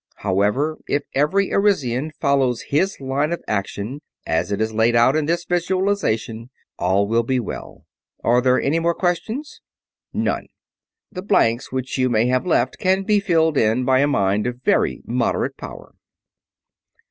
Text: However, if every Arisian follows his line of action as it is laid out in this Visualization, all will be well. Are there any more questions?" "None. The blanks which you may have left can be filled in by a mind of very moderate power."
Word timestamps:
However, 0.15 0.79
if 0.87 1.03
every 1.13 1.53
Arisian 1.53 2.09
follows 2.19 2.63
his 2.69 2.99
line 2.99 3.31
of 3.31 3.43
action 3.47 4.01
as 4.25 4.51
it 4.51 4.59
is 4.59 4.73
laid 4.73 4.95
out 4.95 5.15
in 5.15 5.27
this 5.27 5.45
Visualization, 5.45 6.49
all 6.79 7.07
will 7.07 7.21
be 7.21 7.39
well. 7.39 7.85
Are 8.23 8.41
there 8.41 8.59
any 8.59 8.79
more 8.79 8.95
questions?" 8.95 9.61
"None. 10.11 10.47
The 11.11 11.21
blanks 11.21 11.71
which 11.71 11.99
you 11.99 12.09
may 12.09 12.25
have 12.25 12.47
left 12.47 12.79
can 12.79 13.03
be 13.03 13.19
filled 13.19 13.59
in 13.59 13.85
by 13.85 13.99
a 13.99 14.07
mind 14.07 14.47
of 14.47 14.63
very 14.63 15.03
moderate 15.05 15.55
power." 15.55 15.93